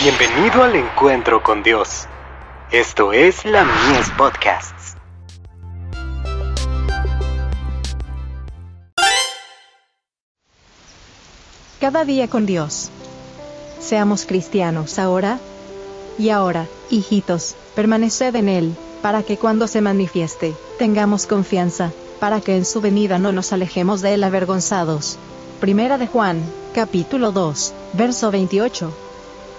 [0.00, 2.06] Bienvenido al encuentro con Dios.
[2.70, 4.94] Esto es la Mies Podcasts.
[11.80, 12.90] Cada día con Dios.
[13.80, 15.40] Seamos cristianos ahora
[16.16, 21.90] y ahora, hijitos, permaneced en Él, para que cuando se manifieste, tengamos confianza,
[22.20, 25.18] para que en su venida no nos alejemos de Él avergonzados.
[25.58, 26.40] Primera de Juan,
[26.72, 29.07] capítulo 2, verso 28.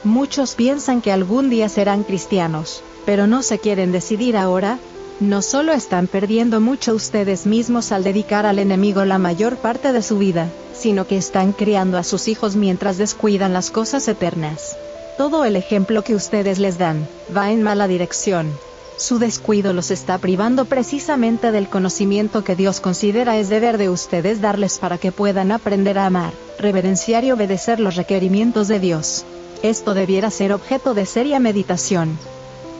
[0.03, 4.79] Muchos piensan que algún día serán cristianos, pero no se quieren decidir ahora.
[5.19, 10.01] No solo están perdiendo mucho ustedes mismos al dedicar al enemigo la mayor parte de
[10.01, 14.77] su vida, sino que están criando a sus hijos mientras descuidan las cosas eternas.
[15.17, 18.49] Todo el ejemplo que ustedes les dan, va en mala dirección.
[18.95, 24.39] Su descuido los está privando precisamente del conocimiento que Dios considera es deber de ustedes
[24.39, 29.25] darles para que puedan aprender a amar, reverenciar y obedecer los requerimientos de Dios.
[29.61, 32.17] Esto debiera ser objeto de seria meditación.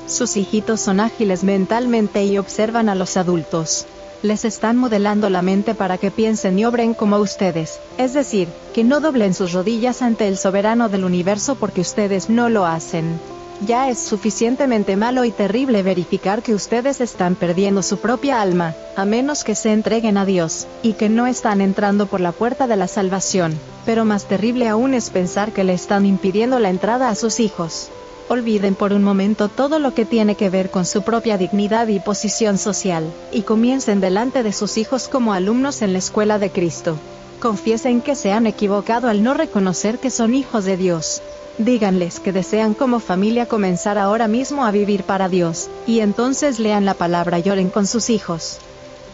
[0.07, 3.85] Sus hijitos son ágiles mentalmente y observan a los adultos.
[4.23, 8.83] Les están modelando la mente para que piensen y obren como ustedes, es decir, que
[8.83, 13.19] no doblen sus rodillas ante el soberano del universo porque ustedes no lo hacen.
[13.65, 19.03] Ya es suficientemente malo y terrible verificar que ustedes están perdiendo su propia alma, a
[19.03, 22.77] menos que se entreguen a Dios, y que no están entrando por la puerta de
[22.77, 27.15] la salvación, pero más terrible aún es pensar que le están impidiendo la entrada a
[27.15, 27.89] sus hijos.
[28.29, 31.99] Olviden por un momento todo lo que tiene que ver con su propia dignidad y
[31.99, 36.97] posición social, y comiencen delante de sus hijos como alumnos en la escuela de Cristo.
[37.41, 41.21] Confiesen que se han equivocado al no reconocer que son hijos de Dios,
[41.59, 46.85] Díganles que desean como familia comenzar ahora mismo a vivir para Dios, y entonces lean
[46.85, 48.59] la palabra y oren con sus hijos.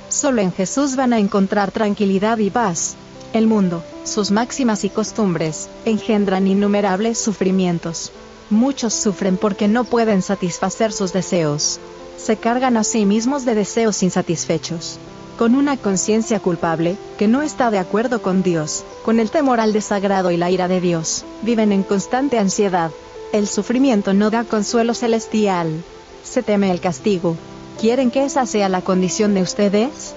[0.10, 2.98] Solo en Jesús van a encontrar tranquilidad y paz.
[3.34, 8.12] El mundo, sus máximas y costumbres, engendran innumerables sufrimientos.
[8.52, 11.80] Muchos sufren porque no pueden satisfacer sus deseos.
[12.16, 15.00] Se cargan a sí mismos de deseos insatisfechos
[15.38, 19.74] con una conciencia culpable, que no está de acuerdo con Dios, con el temor al
[19.74, 22.92] desagrado y la ira de Dios, viven en constante ansiedad.
[23.34, 25.84] El sufrimiento no da consuelo celestial.
[26.24, 27.36] Se teme el castigo.
[27.80, 30.16] ¿Quieren que esa sea la condición de ustedes?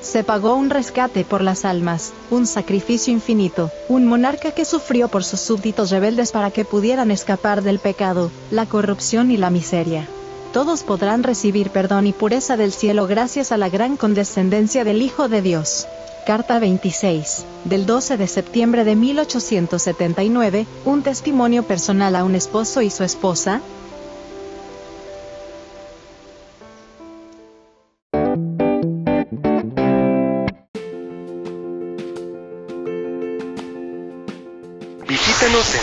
[0.00, 5.24] Se pagó un rescate por las almas, un sacrificio infinito, un monarca que sufrió por
[5.24, 10.08] sus súbditos rebeldes para que pudieran escapar del pecado, la corrupción y la miseria
[10.58, 15.28] todos podrán recibir perdón y pureza del cielo gracias a la gran condescendencia del Hijo
[15.28, 15.86] de Dios.
[16.26, 22.90] Carta 26, del 12 de septiembre de 1879, un testimonio personal a un esposo y
[22.90, 23.60] su esposa,
[35.06, 35.82] Visítanos en